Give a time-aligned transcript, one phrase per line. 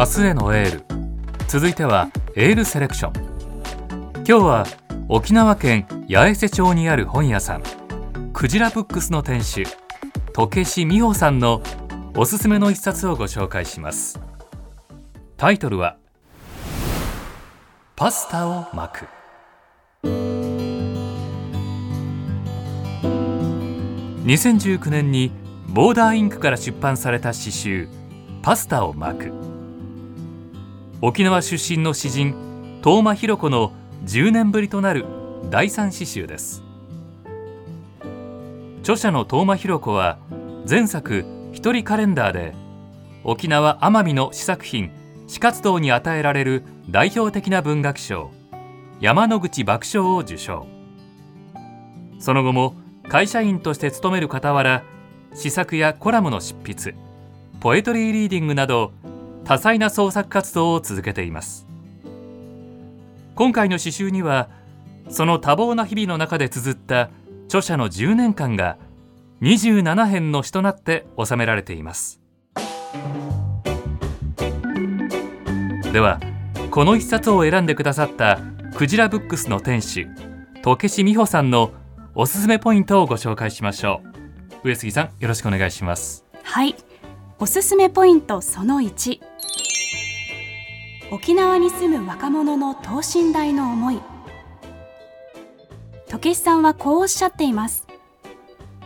[0.00, 0.84] 明日へのエール。
[1.46, 3.12] 続いてはエールセレクション。
[4.14, 4.66] 今日は
[5.10, 7.62] 沖縄県八重瀬町にある本屋さん
[8.32, 9.64] クジラブックスの店主
[10.32, 11.60] 時志美穂さんの
[12.16, 14.18] おすすめの一冊をご紹介します。
[15.36, 15.98] タイトルは
[17.94, 19.06] パスタを巻く。
[24.24, 25.30] 2019年に
[25.68, 27.86] ボーダーインクから出版された詩集
[28.40, 29.39] パスタを巻く。
[31.02, 32.34] 沖縄出身の詩人
[32.84, 33.72] 東間博子の
[34.04, 35.06] 10年ぶりとなる
[35.48, 36.62] 第三詩集です。
[38.82, 40.18] 著者の東間博子は
[40.68, 42.54] 前作一人カレンダーで
[43.24, 44.90] 沖縄奄美の詩作品
[45.26, 48.30] 詩活動に与えられる代表的な文学賞
[49.00, 50.66] 山野口爆笑を受賞。
[52.18, 52.74] その後も
[53.08, 54.84] 会社員として勤める傍ら
[55.32, 56.94] 詩作やコラムの執筆
[57.58, 58.92] ポエトリーリーディングなど
[59.50, 61.66] 多彩な創作活動を続けています。
[63.34, 64.48] 今回の詩集には
[65.08, 67.10] その多忙な日々の中で綴った
[67.46, 68.78] 著者の10年間が
[69.40, 72.20] 27編の詩となって収められています。
[75.92, 76.20] では
[76.70, 78.38] この一冊を選んでくださった
[78.76, 80.06] クジラブックスの店主
[80.62, 81.72] 時志美穂さんの
[82.14, 84.00] おすすめポイントをご紹介しましょ
[84.62, 84.68] う。
[84.68, 86.24] 上杉さんよろしくお願いします。
[86.44, 86.76] はい。
[87.40, 89.29] おすすめポイントその1
[91.12, 94.00] 沖縄に住む若者の等身大の思い。
[96.08, 97.88] 時さんはこうおっしゃっています。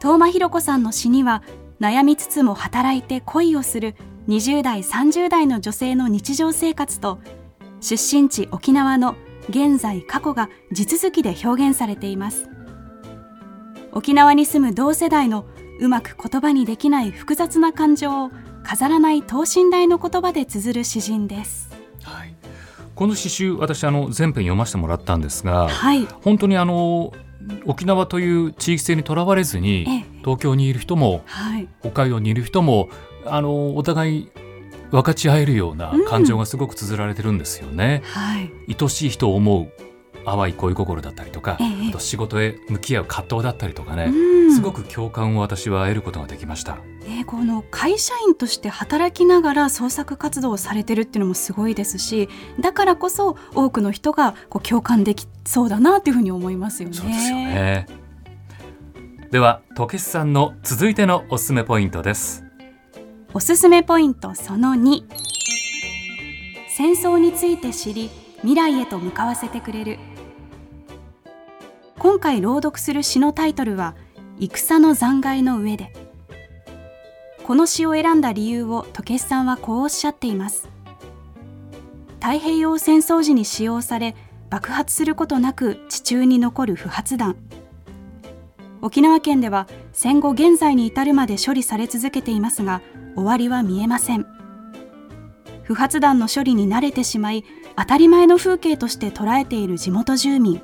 [0.00, 1.42] 東間博子さんの詩には
[1.78, 3.96] 悩みつつも働いて恋をする
[4.28, 7.18] 20代30代の女性の日常生活と
[7.80, 9.14] 出身地沖縄の
[9.50, 12.48] 現在過去が地続きで表現されています。
[13.92, 15.44] 沖縄に住む同世代の
[15.80, 18.30] うまく言葉にできない複雑な感情を
[18.62, 21.75] 飾らない等身大の言葉で綴る詩人です、
[22.96, 27.12] この詩集私あの全編読ませてもらったんですが、はい、本当にあの
[27.66, 32.88] 沖縄という地域性にとらわれずに東京にいる人も、はい、北海道にいる人も
[33.26, 34.30] あのお互い
[34.90, 38.02] 分かち合えるような感情がすごく綴られてるんですよね。
[38.02, 39.72] うんはい、愛しい人を思う
[40.26, 44.12] 淡い恋心だったりとか、ええ、あと仕事へ向き合う葛藤だったりとかね、
[44.52, 46.76] すごく共感を私は得ることができました。
[47.06, 52.28] ね、この会社員として働きながら創作活動をされてるっていうのもすごいですし
[52.58, 56.94] だからこそ多くの人がこう共感できそうだなというふうに思いますよね。
[56.96, 57.86] そうですよね
[59.30, 62.44] では時さんの続いてのおすすめポイントです。
[63.34, 65.04] おすすめポイントその2
[66.68, 69.98] 戦争について知り未来へと向かわせてくれる
[72.06, 73.96] 今回朗読する詩のタイトルは
[74.38, 75.92] 戦の残骸の上で
[77.42, 80.68] この詩を選んだ理由を時さんはこうおっしゃっています。
[82.22, 84.14] 太平洋戦争時に使用され
[84.50, 87.34] 爆発することなく地中に残る不発弾。
[88.82, 92.82] 沖縄県では戦後現在に至るまで処理され続けていますが
[93.16, 94.24] 終わりは見えません。
[95.64, 97.44] 不発弾の処理に慣れてしまい
[97.76, 100.62] 当たり前の風景として捉えている地元住民。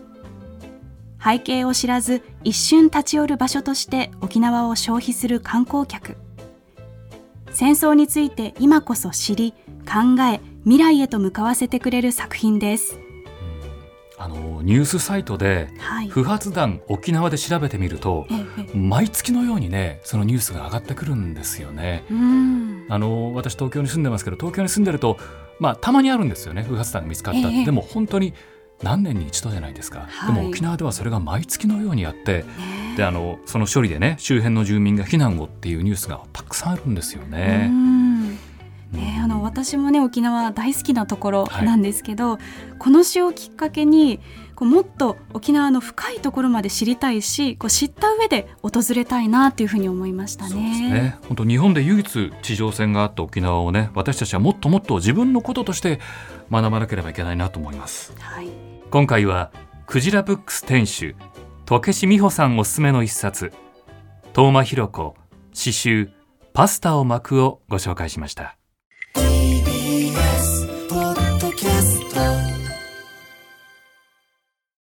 [1.25, 6.16] 背景を知らず一瞬立ち寄る場所として沖縄を消費する観光客。
[7.53, 9.53] 戦争について今こそ知り
[9.84, 12.99] 考え未来へと向かわせてくれる作品です。
[14.19, 15.69] あのニュースサイトで、
[16.10, 18.27] 不発弾沖縄で調べてみると、
[18.72, 22.04] 毎月のようにねそのニュースが上がってくるんですよね。
[22.89, 25.19] あの私東京に住んでますけど東京に住んでると、
[25.59, 28.34] まあ、たまにあるんですよね不発弾が見つかった、でも本当に
[28.82, 32.44] 何年に一度じゃないですか、はい、でも沖縄ではそれが毎月のようにあって、
[32.97, 37.71] であのその処理でね周辺の住民が避難をっていうニュースがたくさんあるんですよね。
[39.64, 42.40] 私もね沖縄大好きなところなんですけど、はい、
[42.78, 44.20] この詩をきっかけに
[44.54, 50.91] こうもっと沖縄の深いところまで知りたいしこう知った上で訪れたいなというふうに思いましたね。
[50.91, 56.00] ね本当日本で唯一地上戦があった沖縄をね私たちはもっともっと自分のこととして
[56.50, 58.15] 学ばなければいけないなと思います。
[58.18, 58.48] はい
[58.91, 59.53] 今回は
[59.86, 61.15] クジラブックス店主
[61.65, 63.53] 時志美穂さんおすすめの一冊
[64.34, 65.15] 東間博子
[65.54, 66.10] 詩集
[66.53, 68.58] パスタを巻くをご紹介しました